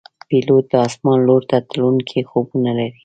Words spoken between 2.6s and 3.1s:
لري.